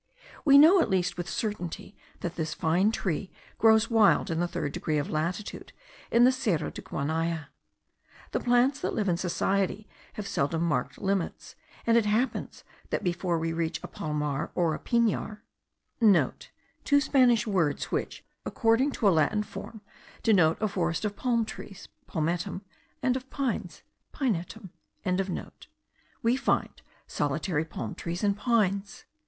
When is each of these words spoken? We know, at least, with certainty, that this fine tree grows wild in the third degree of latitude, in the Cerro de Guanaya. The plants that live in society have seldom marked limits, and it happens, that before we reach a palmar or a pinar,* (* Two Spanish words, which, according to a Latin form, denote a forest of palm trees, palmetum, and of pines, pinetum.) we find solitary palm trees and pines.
We 0.43 0.57
know, 0.57 0.81
at 0.81 0.89
least, 0.89 1.15
with 1.15 1.29
certainty, 1.29 1.95
that 2.21 2.33
this 2.35 2.55
fine 2.55 2.91
tree 2.91 3.29
grows 3.59 3.91
wild 3.91 4.31
in 4.31 4.39
the 4.39 4.47
third 4.47 4.71
degree 4.71 4.97
of 4.97 5.11
latitude, 5.11 5.73
in 6.09 6.23
the 6.23 6.31
Cerro 6.31 6.71
de 6.71 6.81
Guanaya. 6.81 7.49
The 8.31 8.39
plants 8.39 8.79
that 8.79 8.95
live 8.95 9.07
in 9.07 9.15
society 9.15 9.87
have 10.13 10.25
seldom 10.27 10.63
marked 10.63 10.97
limits, 10.99 11.53
and 11.85 11.97
it 11.97 12.07
happens, 12.07 12.63
that 12.89 13.03
before 13.03 13.37
we 13.37 13.53
reach 13.53 13.79
a 13.83 13.87
palmar 13.87 14.49
or 14.55 14.73
a 14.73 14.79
pinar,* 14.79 15.43
(* 15.77 15.99
Two 16.89 16.99
Spanish 16.99 17.45
words, 17.45 17.91
which, 17.91 18.25
according 18.43 18.89
to 18.93 19.07
a 19.07 19.11
Latin 19.13 19.43
form, 19.43 19.81
denote 20.23 20.57
a 20.59 20.67
forest 20.67 21.05
of 21.05 21.15
palm 21.15 21.45
trees, 21.45 21.87
palmetum, 22.07 22.63
and 23.03 23.15
of 23.15 23.29
pines, 23.29 23.83
pinetum.) 24.11 24.71
we 26.23 26.35
find 26.35 26.81
solitary 27.05 27.65
palm 27.65 27.93
trees 27.93 28.23
and 28.23 28.35
pines. 28.35 29.05